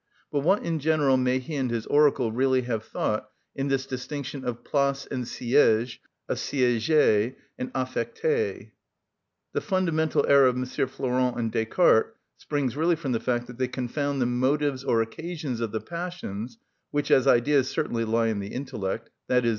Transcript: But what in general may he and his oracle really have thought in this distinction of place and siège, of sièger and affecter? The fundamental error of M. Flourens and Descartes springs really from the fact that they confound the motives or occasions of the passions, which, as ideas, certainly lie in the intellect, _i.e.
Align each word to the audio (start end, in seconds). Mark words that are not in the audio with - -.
But 0.31 0.39
what 0.39 0.63
in 0.63 0.79
general 0.79 1.15
may 1.15 1.37
he 1.37 1.53
and 1.57 1.69
his 1.69 1.85
oracle 1.85 2.31
really 2.31 2.61
have 2.63 2.83
thought 2.83 3.29
in 3.55 3.67
this 3.67 3.85
distinction 3.85 4.43
of 4.43 4.63
place 4.63 5.05
and 5.05 5.25
siège, 5.25 5.99
of 6.27 6.37
sièger 6.37 7.35
and 7.59 7.71
affecter? 7.73 8.71
The 9.53 9.61
fundamental 9.61 10.25
error 10.27 10.47
of 10.47 10.55
M. 10.55 10.65
Flourens 10.65 11.37
and 11.37 11.51
Descartes 11.51 12.15
springs 12.35 12.75
really 12.75 12.95
from 12.95 13.11
the 13.11 13.19
fact 13.19 13.45
that 13.45 13.59
they 13.59 13.67
confound 13.67 14.19
the 14.19 14.25
motives 14.25 14.83
or 14.83 15.03
occasions 15.03 15.61
of 15.61 15.71
the 15.71 15.79
passions, 15.81 16.57
which, 16.89 17.11
as 17.11 17.27
ideas, 17.27 17.69
certainly 17.69 18.03
lie 18.03 18.29
in 18.29 18.39
the 18.39 18.55
intellect, 18.55 19.11
_i.e. 19.29 19.49